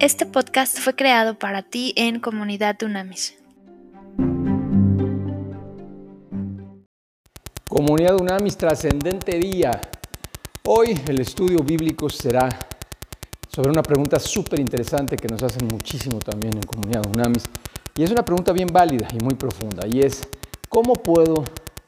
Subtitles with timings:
[0.00, 3.36] Este podcast fue creado para ti en Comunidad Unamis.
[7.68, 9.80] Comunidad Unamis, trascendente día.
[10.64, 12.48] Hoy el estudio bíblico será
[13.48, 17.42] sobre una pregunta súper interesante que nos hacen muchísimo también en Comunidad Unamis.
[17.96, 19.84] Y es una pregunta bien válida y muy profunda.
[19.88, 20.28] Y es,
[20.68, 21.42] ¿cómo puedo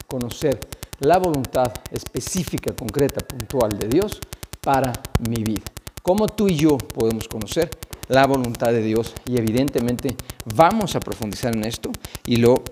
[0.07, 0.59] conocer
[0.99, 4.19] la voluntad específica, concreta, puntual de Dios
[4.59, 4.91] para
[5.29, 5.63] mi vida?
[6.03, 7.69] ¿Cómo tú y yo podemos conocer
[8.11, 9.13] la voluntad de Dios?
[9.25, 10.15] Y evidentemente
[10.55, 11.91] vamos a profundizar en esto
[12.25, 12.63] y lo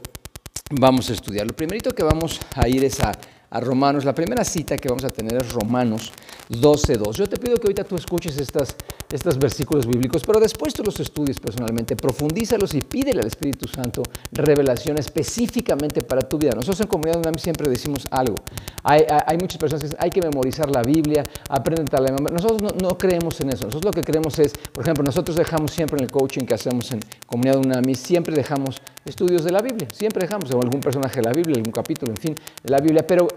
[0.71, 1.48] vamos a estudiar.
[1.48, 3.12] Lo primerito que vamos a ir es a
[3.52, 4.05] a Romanos.
[4.05, 6.12] La primera cita que vamos a tener es Romanos
[6.49, 7.13] 12.2.
[7.13, 8.75] Yo te pido que ahorita tú escuches estas,
[9.12, 14.04] estos versículos bíblicos, pero después tú los estudies personalmente, profundízalos y pídele al Espíritu Santo
[14.32, 16.52] revelación específicamente para tu vida.
[16.52, 18.35] Nosotros en Comunidad UNAM siempre decimos algo.
[18.84, 23.40] Hay, muchas personas que dicen, hay que memorizar la Biblia, aprende tal Nosotros no, creemos
[23.41, 23.66] en eso.
[23.66, 26.91] Nosotros lo que creemos es, por ejemplo, nosotros dejamos siempre en el coaching que hacemos
[26.91, 31.32] en Comunidad UNAMI, siempre dejamos estudios de la Biblia, siempre dejamos algún personaje de la
[31.32, 33.28] Biblia, algún capítulo, en fin, de la Biblia, pero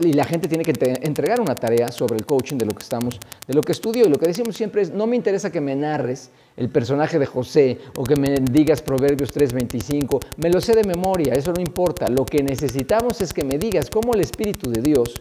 [0.00, 3.18] y la gente tiene que entregar una tarea sobre el coaching de lo que estamos,
[3.46, 5.74] de lo que estudio y lo que decimos siempre es, no me interesa que me
[5.74, 10.84] narres el personaje de José o que me digas Proverbios 3:25, me lo sé de
[10.84, 14.82] memoria, eso no importa, lo que necesitamos es que me digas cómo el Espíritu de
[14.82, 15.20] Dios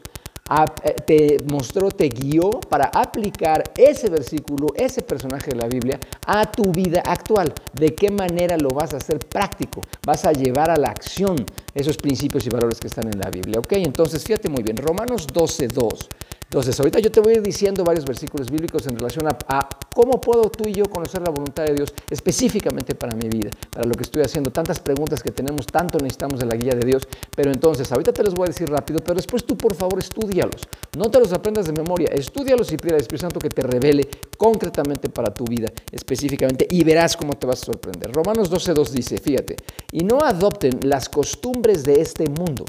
[1.05, 6.71] te mostró, te guió para aplicar ese versículo, ese personaje de la Biblia a tu
[6.71, 7.53] vida actual.
[7.73, 9.81] ¿De qué manera lo vas a hacer práctico?
[10.05, 13.59] Vas a llevar a la acción esos principios y valores que están en la Biblia.
[13.59, 13.73] ¿Ok?
[13.73, 16.09] Entonces, fíjate muy bien, Romanos 12, 2.
[16.49, 20.19] Entonces, ahorita yo te voy a ir diciendo varios versículos bíblicos en relación a, cómo
[20.19, 23.93] puedo tú y yo conocer la voluntad de Dios específicamente para mi vida, para lo
[23.93, 24.49] que estoy haciendo.
[24.49, 27.07] Tantas preguntas que tenemos, tanto necesitamos de la guía de Dios.
[27.35, 30.63] Pero entonces, ahorita te los voy a decir rápido, pero después tú por favor estudialos.
[30.97, 34.09] No te los aprendas de memoria, estudialos y pide al Espíritu Santo que te revele
[34.35, 38.11] concretamente para tu vida específicamente y verás cómo te vas a sorprender.
[38.11, 39.55] Romanos 12.2 dice, fíjate,
[39.91, 42.65] y no adopten las costumbres de este mundo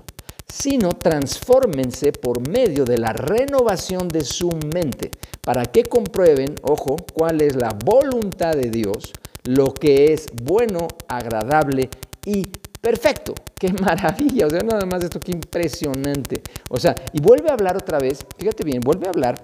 [0.51, 5.11] sino transfórmense por medio de la renovación de su mente,
[5.43, 9.13] para que comprueben, ojo, cuál es la voluntad de Dios,
[9.45, 11.89] lo que es bueno, agradable
[12.25, 12.49] y
[12.81, 13.35] perfecto.
[13.61, 16.41] Qué maravilla, o sea, nada más esto, qué impresionante.
[16.71, 19.39] O sea, y vuelve a hablar otra vez, fíjate bien, vuelve a hablar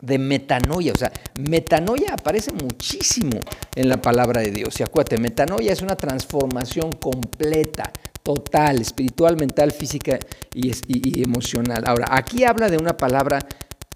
[0.00, 0.92] de metanoia.
[0.92, 3.38] O sea, metanoia aparece muchísimo
[3.74, 4.80] en la palabra de Dios.
[4.80, 7.92] Y acuérdate, metanoia es una transformación completa,
[8.26, 10.18] total, espiritual, mental, física
[10.52, 11.84] y, emocional.
[11.86, 13.38] Ahora, aquí habla de una palabra,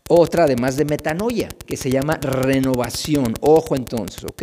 [0.09, 3.35] otra además de metanoia, que se llama renovación.
[3.41, 4.43] Ojo entonces, ¿ok?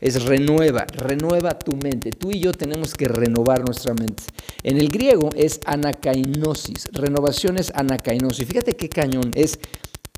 [0.00, 2.12] Es renueva, renueva tu mente.
[2.12, 4.22] Tú y yo tenemos que renovar nuestra mente.
[4.62, 8.48] En el griego es anakainosis, renovación es anakainosis.
[8.48, 9.58] Fíjate qué cañón, es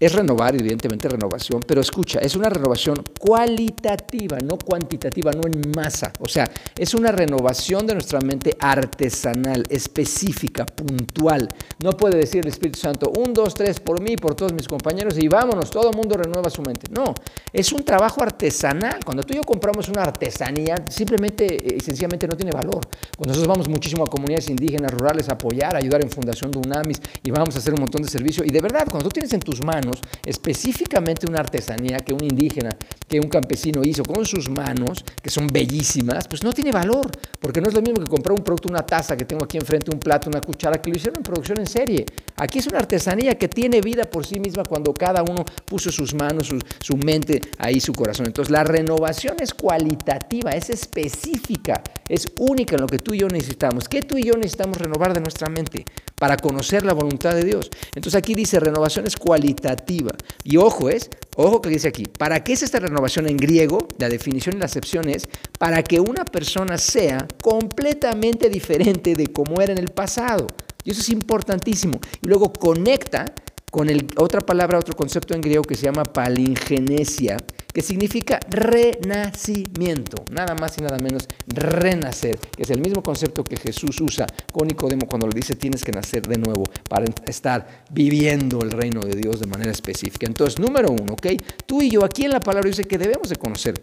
[0.00, 6.12] es renovar, evidentemente renovación, pero escucha, es una renovación cualitativa, no cuantitativa, no en masa.
[6.20, 11.48] O sea, es una renovación de nuestra mente artesanal, específica, puntual.
[11.82, 15.18] No puede decir el Espíritu Santo, un, dos, tres, por mí, por todos mis compañeros
[15.18, 16.86] y vámonos, todo el mundo renueva su mente.
[16.90, 17.14] No,
[17.52, 19.00] es un trabajo artesanal.
[19.04, 22.80] Cuando tú y yo compramos una artesanía, simplemente y sencillamente no tiene valor.
[23.16, 27.00] Cuando nosotros vamos muchísimo a comunidades indígenas, rurales, a apoyar, ayudar en Fundación de UNAMIS
[27.22, 29.40] y vamos a hacer un montón de servicio, y de verdad, cuando tú tienes en
[29.40, 29.87] tus manos,
[30.24, 32.70] específicamente una artesanía que un indígena,
[33.08, 37.10] que un campesino hizo con sus manos, que son bellísimas, pues no tiene valor,
[37.40, 39.90] porque no es lo mismo que comprar un producto, una taza que tengo aquí enfrente,
[39.90, 42.04] un plato, una cuchara, que lo hicieron en producción en serie.
[42.36, 46.14] Aquí es una artesanía que tiene vida por sí misma cuando cada uno puso sus
[46.14, 48.26] manos, su, mente ahí, su corazón.
[48.26, 53.28] Entonces la renovación es cualitativa, es específica, es única en lo que tú y yo
[53.28, 53.88] necesitamos.
[53.88, 55.84] ¿Qué tú y yo necesitamos renovar de nuestra mente?
[56.16, 57.70] Para conocer la voluntad de Dios.
[57.94, 60.12] Entonces aquí dice renovación es cualitativa
[60.44, 63.86] y ojo es, ojo que dice aquí, ¿para qué es esta renovación en griego?
[63.98, 69.60] La definición y la acepción es para que una persona sea completamente diferente de como
[69.60, 70.46] era en el pasado.
[70.84, 72.00] Y eso es importantísimo.
[72.22, 73.26] Y luego conecta
[73.70, 77.36] con el, otra palabra, otro concepto en griego que se llama palingenesia,
[77.72, 83.56] que significa renacimiento, nada más y nada menos renacer, que es el mismo concepto que
[83.56, 88.60] Jesús usa con Nicodemo cuando le dice tienes que nacer de nuevo para estar viviendo
[88.62, 90.26] el reino de Dios de manera específica.
[90.26, 91.26] Entonces, número uno, ¿ok?
[91.66, 93.74] Tú y yo aquí en la palabra dice que debemos de conocer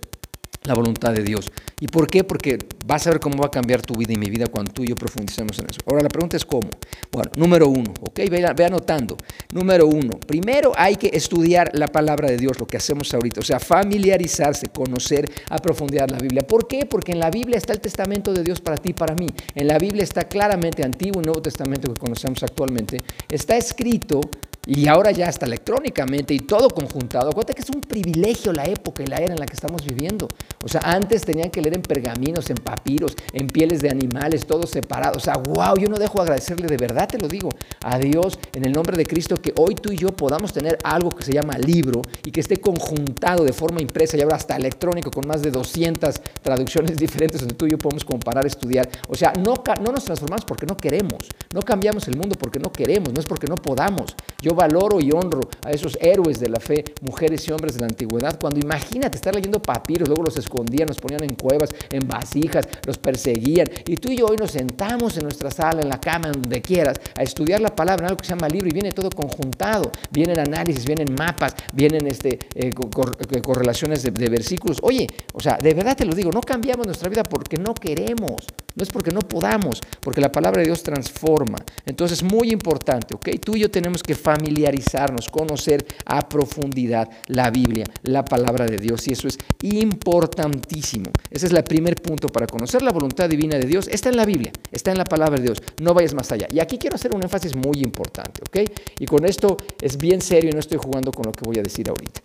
[0.67, 1.51] la voluntad de Dios.
[1.79, 2.23] ¿Y por qué?
[2.23, 4.83] Porque vas a ver cómo va a cambiar tu vida y mi vida cuando tú
[4.83, 5.79] y yo profundicemos en eso.
[5.85, 6.69] Ahora la pregunta es cómo.
[7.11, 8.17] Bueno, número uno, ¿ok?
[8.29, 9.17] Ve, ve, anotando.
[9.51, 13.41] Número uno, primero hay que estudiar la palabra de Dios, lo que hacemos ahorita.
[13.41, 16.41] O sea, familiarizarse, conocer a profundidad la Biblia.
[16.43, 16.85] ¿Por qué?
[16.85, 19.27] Porque en la Biblia está el testamento de Dios para ti y para mí.
[19.53, 22.97] En la Biblia está claramente Antiguo y Nuevo Testamento que conocemos actualmente.
[23.29, 24.21] Está escrito
[24.65, 27.29] Y ahora ya hasta electrónicamente y todo conjuntado.
[27.29, 30.27] Acuérdate que es un privilegio la época y la era en la que estamos viviendo.
[30.63, 34.65] O sea, antes tenían que leer en pergaminos, en papiros, en pieles de animales, todo
[34.65, 35.17] separado.
[35.17, 37.49] O sea, wow, yo no dejo agradecerle de verdad, te lo digo,
[37.83, 41.09] a Dios en el nombre de Cristo que hoy tú y yo podamos tener algo
[41.09, 45.11] que se llama libro y que esté conjuntado de forma impresa y ahora hasta electrónico
[45.11, 48.89] con más de 200 traducciones diferentes donde tú y yo podemos comparar, estudiar.
[49.07, 49.53] O sea, no,
[49.83, 53.25] no nos transformamos porque no queremos, no cambiamos el mundo porque no queremos, no es
[53.25, 54.15] porque no podamos.
[54.41, 57.87] Yo valoro y honro a esos héroes de la fe, mujeres y hombres de la
[57.87, 62.67] antigüedad, cuando imagínate estar leyendo papiros, luego los escondían, los ponían en cuevas, en vasijas,
[62.85, 63.67] los perseguían.
[63.87, 66.99] Y tú y yo hoy nos sentamos en nuestra sala, en la cama, donde quieras,
[67.17, 69.91] a estudiar la palabra en algo que se llama libro y viene todo conjuntado.
[70.11, 74.79] Vienen análisis, vienen mapas, vienen este, eh, eh, correlaciones de, de versículos.
[74.81, 78.45] Oye, o sea, de verdad te lo digo, no cambiamos nuestra vida porque no queremos.
[78.75, 81.57] No es porque no podamos, porque la palabra de Dios transforma.
[81.85, 83.29] Entonces, muy importante, ¿ok?
[83.43, 89.07] Tú y yo tenemos que familiarizarnos, conocer a profundidad la Biblia, la palabra de Dios,
[89.07, 91.09] y eso es importantísimo.
[91.29, 93.87] Ese es el primer punto para conocer la voluntad divina de Dios.
[93.87, 95.63] Está en la Biblia, está en la palabra de Dios.
[95.81, 96.47] No vayas más allá.
[96.51, 98.69] Y aquí quiero hacer un énfasis muy importante, ¿ok?
[98.99, 101.63] Y con esto es bien serio y no estoy jugando con lo que voy a
[101.63, 102.21] decir ahorita.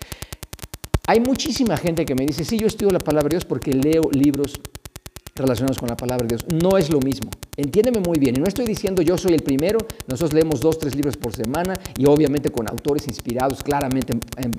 [1.06, 4.10] Hay muchísima gente que me dice, sí, yo estudio la palabra de Dios porque leo
[4.12, 4.60] libros
[5.40, 6.46] relacionados con la palabra de Dios.
[6.62, 7.30] No es lo mismo.
[7.56, 8.36] Entiéndeme muy bien.
[8.36, 9.78] Y no estoy diciendo yo soy el primero.
[10.06, 14.50] Nosotros leemos dos, tres libros por semana y obviamente con autores inspirados claramente en,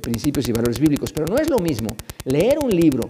[0.00, 1.12] principios y valores bíblicos.
[1.12, 1.88] Pero no es lo mismo
[2.24, 3.08] leer un libro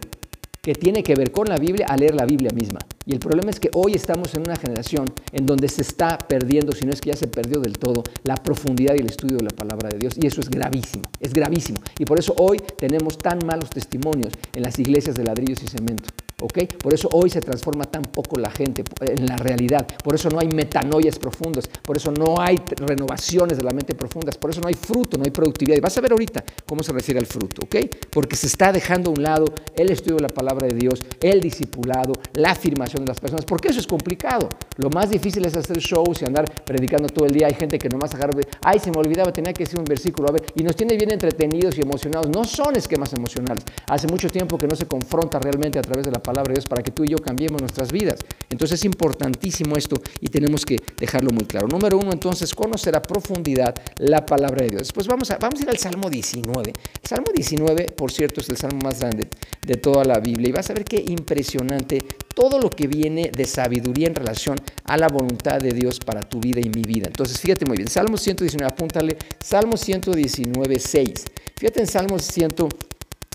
[0.68, 2.78] que tiene que ver con la Biblia a leer la Biblia misma.
[3.06, 6.72] Y el problema es que hoy estamos en una generación en donde se está perdiendo,
[6.72, 9.44] si no es que ya se perdió del todo, la profundidad y el estudio de
[9.44, 10.14] la palabra de Dios.
[10.20, 11.80] Y eso es gravísimo, es gravísimo.
[11.98, 16.10] Y por eso hoy tenemos tan malos testimonios en las iglesias de ladrillos y cemento.
[16.38, 19.86] Por eso hoy se transforma tan poco la gente en la realidad.
[20.04, 21.66] Por eso no hay metanoias profundas.
[21.66, 24.38] Por eso no hay renovaciones de la mente profundas.
[24.38, 25.76] Por eso no hay fruto, no hay productividad.
[25.76, 27.76] Y vas a ver ahorita cómo se refiere al fruto, ¿ok?
[28.10, 31.40] Porque se está dejando a un lado el estudio de la palabra de Dios, el
[31.40, 33.44] discipulado, la afirmación de las personas.
[33.44, 34.48] Porque eso es complicado.
[34.78, 37.48] Lo más difícil es hacer shows y andar predicando todo el día.
[37.48, 40.28] Hay gente que nomás agarra, ay, se me olvidaba, tenía que decir un versículo.
[40.28, 42.28] A ver, y nos tiene bien entretenidos y emocionados.
[42.30, 43.64] No son esquemas emocionales.
[43.88, 46.66] Hace mucho tiempo que no se confronta realmente a través de la palabra de Dios
[46.66, 48.20] para que tú y yo cambiemos nuestras vidas.
[48.50, 51.66] Entonces es importantísimo esto y tenemos que dejarlo muy claro.
[51.66, 54.82] Número uno, entonces, conocer a profundidad la palabra de Dios.
[54.82, 56.72] Después vamos a, vamos a ir al Salmo 19.
[57.02, 59.28] El Salmo 19, por cierto, es el salmo más grande
[59.66, 62.04] de toda la Biblia y vas a ver qué impresionante
[62.38, 66.38] todo lo que viene de sabiduría en relación a la voluntad de Dios para tu
[66.38, 67.08] vida y mi vida.
[67.08, 71.24] Entonces, fíjate muy bien, Salmo 119, apúntale, Salmo 119, 6.
[71.56, 72.86] Fíjate en Salmo 119.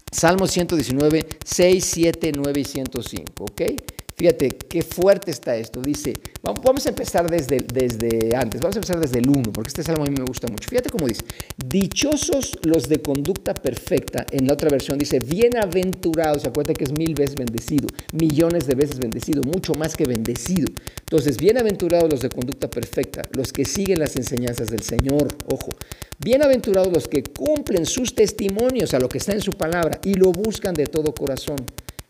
[0.09, 3.61] Salmo 119, 6, 7, 9 y 105, ¿ok?
[4.15, 5.81] Fíjate qué fuerte está esto.
[5.81, 9.83] Dice, vamos a empezar desde, desde antes, vamos a empezar desde el 1, porque este
[9.83, 10.69] salmo a mí me gusta mucho.
[10.69, 11.23] Fíjate cómo dice,
[11.65, 17.13] dichosos los de conducta perfecta, en la otra versión dice, bienaventurados, acuérdate que es mil
[17.15, 20.67] veces bendecido, millones de veces bendecido, mucho más que bendecido.
[20.99, 25.69] Entonces, bienaventurados los de conducta perfecta, los que siguen las enseñanzas del Señor, ojo.
[26.19, 30.31] Bienaventurados los que cumplen sus testimonios a lo que está en su palabra y lo
[30.31, 31.57] buscan de todo corazón.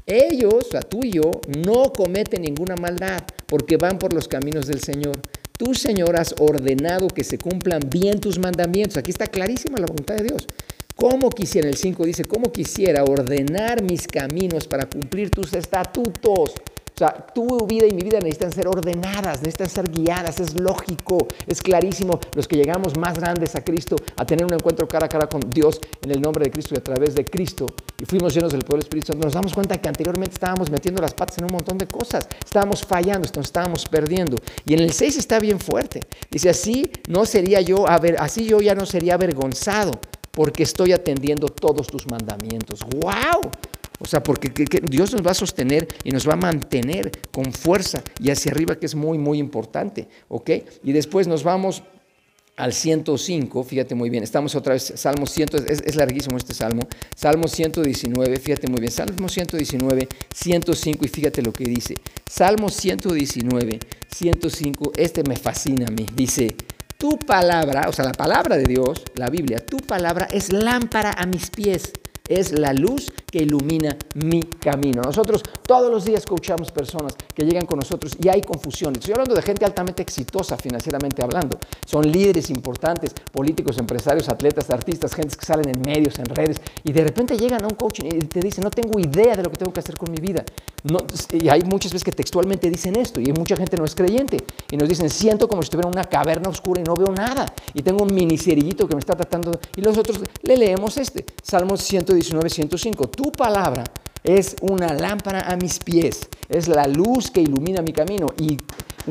[0.05, 1.31] Ellos, o sea, tú y yo,
[1.65, 5.19] no cometen ninguna maldad porque van por los caminos del Señor.
[5.57, 8.97] Tú, Señor, has ordenado que se cumplan bien tus mandamientos.
[8.97, 10.47] Aquí está clarísima la voluntad de Dios.
[10.95, 16.53] ¿Cómo quisiera, el 5 dice, cómo quisiera ordenar mis caminos para cumplir tus estatutos?
[16.93, 21.27] O sea, tu vida y mi vida necesitan ser ordenadas, necesitan ser guiadas, es lógico,
[21.47, 22.19] es clarísimo.
[22.35, 25.41] Los que llegamos más grandes a Cristo, a tener un encuentro cara a cara con
[25.49, 27.65] Dios en el nombre de Cristo y a través de Cristo,
[27.99, 31.01] y fuimos llenos del poder del Espíritu Santo, nos damos cuenta que anteriormente estábamos metiendo
[31.01, 34.37] las patas en un montón de cosas, estábamos fallando, nos estábamos perdiendo.
[34.65, 36.01] Y en el 6 está bien fuerte.
[36.29, 39.91] Dice, así no sería yo, así yo ya no sería avergonzado,
[40.31, 42.81] porque estoy atendiendo todos tus mandamientos.
[42.81, 43.51] ¡Wow!
[44.03, 44.51] O sea, porque
[44.83, 48.75] Dios nos va a sostener y nos va a mantener con fuerza y hacia arriba,
[48.75, 50.07] que es muy, muy importante.
[50.27, 50.49] ¿Ok?
[50.83, 51.83] Y después nos vamos
[52.55, 56.83] al 105, fíjate muy bien, estamos otra vez, Salmo 100, es, es, larguísimo este Salmo,
[57.15, 61.95] Salmo 119, fíjate muy bien, Salmo 119, 105 y fíjate lo que dice,
[62.29, 63.79] Salmo 119,
[64.15, 66.55] 105, este me fascina a mí, dice,
[66.99, 71.25] tu palabra, o sea, la palabra de Dios, la Biblia, tu palabra es lámpara a
[71.25, 71.91] mis pies
[72.29, 75.01] es la luz que ilumina mi camino.
[75.01, 78.93] Nosotros todos los días coachamos personas que llegan con nosotros y hay confusión.
[78.95, 81.59] Estoy hablando de gente altamente exitosa financieramente hablando.
[81.85, 86.93] Son líderes importantes, políticos, empresarios, atletas, artistas, gente que salen en medios, en redes y
[86.93, 89.57] de repente llegan a un coaching y te dicen, no tengo idea de lo que
[89.57, 90.45] tengo que hacer con mi vida.
[91.33, 94.37] y hay muchas veces que textualmente dicen esto y mucha gente no es creyente
[94.71, 97.45] y nos dicen, siento como si estuviera en una caverna oscura y no veo nada
[97.73, 101.25] y tengo un mini cerillito que me está tratando y los otros le leemos este,
[101.41, 101.83] Salmos
[102.21, 103.83] 119, 105, tu palabra
[104.23, 108.57] es una lámpara a mis pies, es la luz que ilumina mi camino y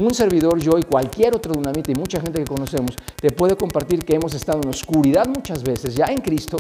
[0.02, 4.04] un servidor, yo y cualquier otro dunamita y mucha gente que conocemos, te puede compartir
[4.04, 6.58] que hemos estado en oscuridad muchas veces ya en Cristo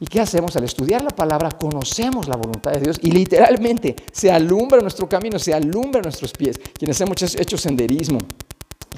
[0.00, 0.54] ¿Y qué hacemos?
[0.56, 5.38] Al estudiar la palabra conocemos la voluntad de Dios y literalmente se alumbra nuestro camino,
[5.38, 6.60] se alumbra nuestros pies.
[6.78, 8.18] Quienes hemos hecho senderismo,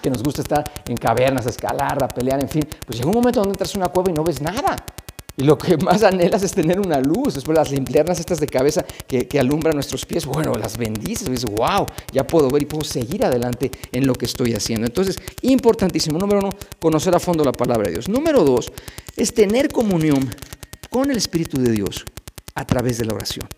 [0.03, 3.41] que nos gusta estar en cavernas, escalar, a pelear, en fin, pues llega un momento
[3.41, 4.77] donde entras en una cueva y no ves nada.
[5.41, 7.35] Y lo que más anhelas es tener una luz.
[7.35, 11.29] Después las linternas estas de cabeza que, que alumbran nuestros pies, bueno, las bendices.
[11.29, 14.87] Y dices, wow, ya puedo ver y puedo seguir adelante en lo que estoy haciendo.
[14.87, 16.19] Entonces, importantísimo.
[16.19, 18.09] Número uno, conocer a fondo la palabra de Dios.
[18.11, 18.71] Número dos,
[19.17, 20.29] es tener comunión
[20.91, 22.05] con el Espíritu de Dios
[22.55, 23.49] a través de la oración.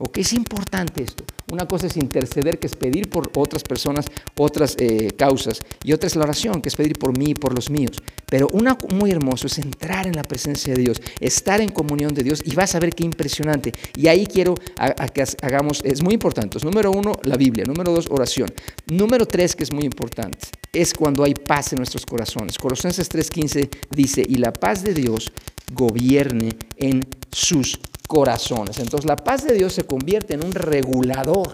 [0.00, 0.18] ¿Ok?
[0.18, 1.22] Es importante esto.
[1.52, 4.06] Una cosa es interceder, que es pedir por otras personas,
[4.38, 7.54] otras eh, causas, y otra es la oración, que es pedir por mí y por
[7.54, 7.98] los míos.
[8.24, 12.22] Pero una muy hermoso es entrar en la presencia de Dios, estar en comunión de
[12.22, 13.70] Dios, y vas a ver qué impresionante.
[13.94, 16.58] Y ahí quiero que hagamos, es muy importante.
[16.64, 17.66] Número uno, la Biblia.
[17.66, 18.48] Número dos, oración.
[18.86, 22.56] Número tres, que es muy importante, es cuando hay paz en nuestros corazones.
[22.56, 25.30] Colosenses 3:15 dice, y la paz de Dios
[25.74, 27.91] gobierne en sus corazones.
[28.14, 31.50] Entonces la paz de Dios se convierte en un regulador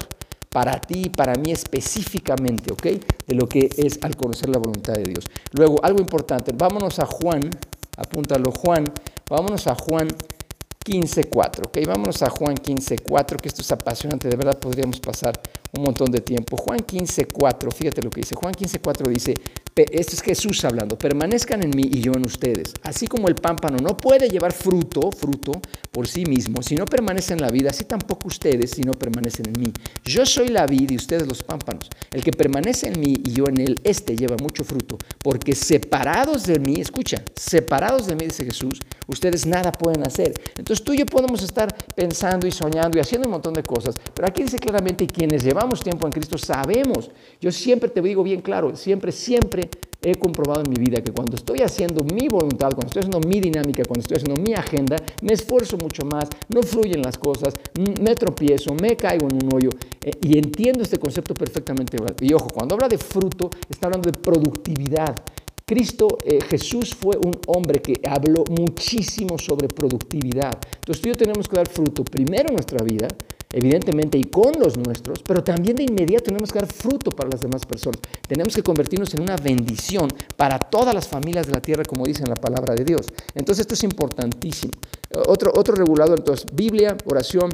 [0.51, 2.83] para ti y para mí específicamente, ¿ok?
[3.27, 5.25] De lo que es al conocer la voluntad de Dios.
[5.53, 7.51] Luego, algo importante, vámonos a Juan,
[7.97, 8.85] apúntalo Juan,
[9.29, 10.09] vámonos a Juan
[10.85, 11.87] 15.4, ¿ok?
[11.87, 15.39] Vámonos a Juan 15.4, que esto es apasionante, de verdad podríamos pasar
[15.77, 16.57] un montón de tiempo.
[16.57, 18.35] Juan 15.4, fíjate lo que dice.
[18.35, 19.35] Juan 15.4 dice,
[19.91, 22.75] esto es Jesús hablando, permanezcan en mí y yo en ustedes.
[22.83, 25.53] Así como el pámpano no puede llevar fruto, fruto
[25.91, 29.49] por sí mismo, si no permanece en la vida, así tampoco ustedes si no permanecen
[29.49, 29.73] en mí.
[30.05, 31.89] Yo soy la vid y ustedes los pámpanos.
[32.11, 36.47] El que permanece en mí y yo en él, este lleva mucho fruto, porque separados
[36.47, 40.35] de mí, escucha, separados de mí, dice Jesús, ustedes nada pueden hacer.
[40.57, 43.95] Entonces tú y yo podemos estar pensando y soñando y haciendo un montón de cosas,
[44.15, 48.41] pero aquí dice claramente, quienes llevamos tiempo en Cristo sabemos, yo siempre te digo bien
[48.41, 49.68] claro, siempre, siempre
[50.03, 53.41] he comprobado en mi vida que cuando estoy haciendo mi voluntad, cuando estoy haciendo mi
[53.41, 57.55] dinámica, cuando estoy haciendo mi agenda, me esfuerzo mucho más, no fluyen las cosas,
[58.01, 59.71] me tropiezo, me caigo en un hoyo
[60.03, 61.97] eh, y entiendo este concepto perfectamente.
[62.21, 65.17] Y ojo, cuando habla de fruto, está hablando de productividad.
[65.67, 70.59] Cristo, eh, Jesús fue un hombre que habló muchísimo sobre productividad.
[70.77, 73.09] Entonces tú y yo tenemos que dar fruto primero en nuestra vida,
[73.53, 77.41] evidentemente, y con los nuestros, pero también de inmediato tenemos que dar fruto para las
[77.41, 78.01] demás personas.
[78.27, 82.23] Tenemos que convertirnos en una bendición para todas las familias de la tierra, como dice
[82.23, 83.07] en la palabra de Dios.
[83.35, 84.73] Entonces esto es importantísimo.
[85.27, 87.51] Otro, otro regulador, entonces, Biblia, oración,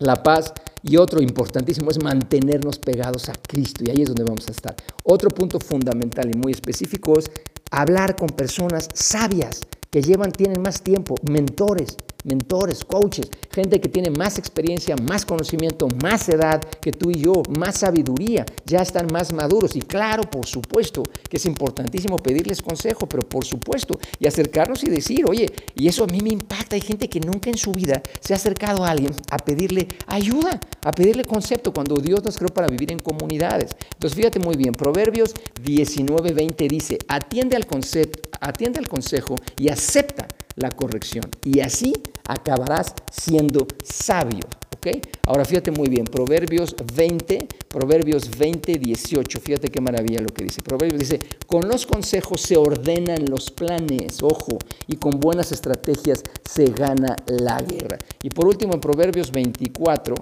[0.00, 4.48] la paz y otro importantísimo es mantenernos pegados a Cristo y ahí es donde vamos
[4.48, 4.74] a estar.
[5.04, 7.30] Otro punto fundamental y muy específico es
[7.70, 9.60] hablar con personas sabias
[9.90, 15.88] que llevan, tienen más tiempo, mentores, mentores, coaches, gente que tiene más experiencia, más conocimiento,
[16.02, 19.76] más edad que tú y yo, más sabiduría, ya están más maduros.
[19.76, 24.90] Y claro, por supuesto que es importantísimo pedirles consejo, pero por supuesto, y acercarnos y
[24.90, 28.02] decir, oye, y eso a mí me impacta, hay gente que nunca en su vida
[28.20, 32.48] se ha acercado a alguien a pedirle ayuda, a pedirle concepto, cuando Dios nos creó
[32.48, 33.76] para vivir en comunidades.
[33.94, 39.68] Entonces fíjate muy bien, Proverbios 19, 20 dice, atiende al, concepto, atiende al consejo y
[39.68, 41.24] acepta la corrección.
[41.44, 41.92] Y así
[42.26, 44.46] acabarás siendo sabio.
[44.80, 44.86] ¿ok?
[45.26, 50.62] Ahora fíjate muy bien, Proverbios 20, Proverbios 20, 18, fíjate qué maravilla lo que dice.
[50.62, 56.66] Proverbios dice, con los consejos se ordenan los planes, ojo, y con buenas estrategias se
[56.66, 57.98] gana la guerra.
[58.22, 60.14] Y por último, en Proverbios 24,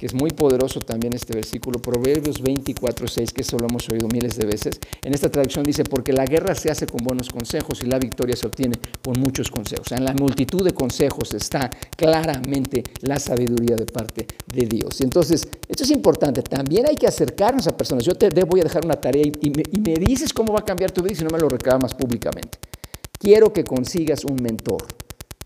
[0.00, 4.08] que es muy poderoso también este versículo, Proverbios 24, 6, que eso lo hemos oído
[4.08, 4.80] miles de veces.
[5.04, 8.34] En esta traducción dice, porque la guerra se hace con buenos consejos y la victoria
[8.34, 9.92] se obtiene con muchos consejos.
[9.92, 15.02] en la multitud de consejos está claramente la sabiduría de parte de Dios.
[15.02, 16.40] Y entonces, esto es importante.
[16.40, 18.02] También hay que acercarnos a personas.
[18.02, 20.64] Yo te voy a dejar una tarea y, me, y me dices cómo va a
[20.64, 22.56] cambiar tu vida si no me lo reclamas públicamente.
[23.18, 24.86] Quiero que consigas un mentor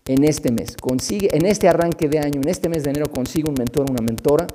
[0.07, 0.75] en este mes.
[0.79, 4.01] Consigue, en este arranque de año, en este mes de enero, consigue un mentor, una
[4.01, 4.47] mentora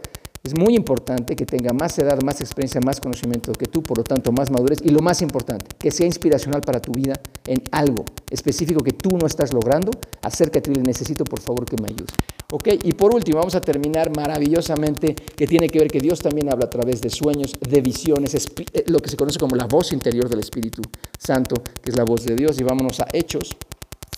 [0.42, 4.04] Es muy importante que tenga más edad, más experiencia, más conocimiento que tú, por lo
[4.04, 7.12] tanto más madurez y lo más importante, que sea inspiracional para tu vida
[7.46, 9.90] en algo específico que tú no estás logrando.
[10.22, 12.14] Acércate y le necesito por favor que me ayudes.
[12.52, 16.50] Ok, y por último vamos a terminar maravillosamente que tiene que ver que Dios también
[16.50, 19.92] habla a través de sueños, de visiones, eh, lo que se conoce como la voz
[19.92, 20.80] interior del Espíritu
[21.18, 22.58] Santo, que es la voz de Dios.
[22.58, 23.56] Y vámonos a Hechos.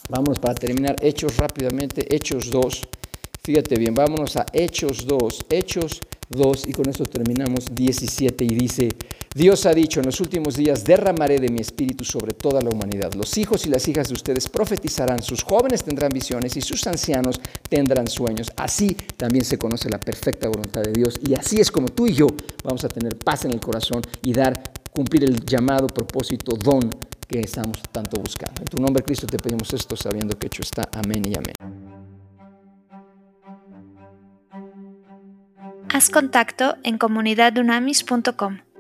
[0.08, 0.96] Vámonos para terminar.
[1.00, 2.88] Hechos rápidamente, Hechos 2.
[3.44, 8.88] Fíjate bien, vámonos a Hechos 2, Hechos 2 y con esto terminamos 17 y dice,
[9.34, 13.12] Dios ha dicho, en los últimos días derramaré de mi espíritu sobre toda la humanidad.
[13.14, 17.40] Los hijos y las hijas de ustedes profetizarán, sus jóvenes tendrán visiones y sus ancianos
[17.68, 18.48] tendrán sueños.
[18.56, 21.18] Así también se conoce la perfecta voluntad de Dios.
[21.26, 22.28] Y así es como tú y yo
[22.62, 26.90] vamos a tener paz en el corazón y dar, cumplir el llamado, propósito, don
[27.32, 28.60] que estamos tanto buscando.
[28.60, 30.88] En tu nombre, Cristo, te pedimos esto sabiendo que hecho está.
[30.92, 31.54] Amén y amén.
[35.92, 38.71] Haz contacto en comunidadunamis.com.